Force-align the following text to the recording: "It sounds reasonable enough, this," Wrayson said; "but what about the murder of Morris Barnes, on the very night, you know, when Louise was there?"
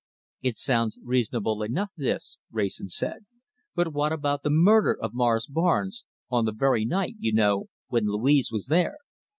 "It 0.41 0.57
sounds 0.57 0.97
reasonable 1.03 1.61
enough, 1.61 1.91
this," 1.95 2.39
Wrayson 2.51 2.89
said; 2.89 3.27
"but 3.75 3.93
what 3.93 4.11
about 4.11 4.41
the 4.41 4.49
murder 4.49 4.97
of 4.99 5.13
Morris 5.13 5.45
Barnes, 5.45 6.03
on 6.31 6.45
the 6.45 6.51
very 6.53 6.85
night, 6.85 7.17
you 7.19 7.31
know, 7.33 7.67
when 7.89 8.07
Louise 8.07 8.49
was 8.51 8.65
there?" 8.65 8.97